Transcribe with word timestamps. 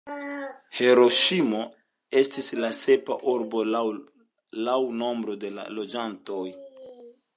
Hiroŝimo 0.77 1.59
estis 2.21 2.49
la 2.63 2.71
sepa 2.77 3.17
urbo 3.35 3.63
laŭ 3.73 4.79
nombro 5.03 5.37
da 5.45 5.71
loĝantoj. 5.79 6.45